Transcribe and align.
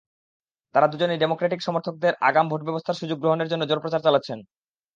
তাঁরা 0.75 0.87
দুজনেই 0.87 1.21
ডেমোক্রেটিক 1.21 1.61
সমর্থকদের 1.63 2.13
আগাম 2.21 2.45
ভোটব্যবস্থার 2.49 2.99
সুযোগ 3.01 3.17
গ্রহণের 3.19 3.49
জন্য 3.51 3.63
জোর 3.69 3.79
প্রচার 3.81 4.01
চালাচ্ছেন। 4.03 4.39